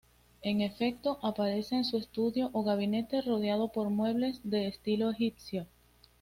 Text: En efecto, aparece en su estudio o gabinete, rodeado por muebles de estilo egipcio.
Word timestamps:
En 0.41 0.61
efecto, 0.61 1.19
aparece 1.21 1.75
en 1.75 1.85
su 1.85 1.95
estudio 1.97 2.49
o 2.53 2.63
gabinete, 2.63 3.21
rodeado 3.21 3.71
por 3.71 3.91
muebles 3.91 4.39
de 4.43 4.67
estilo 4.67 5.11
egipcio. 5.11 5.67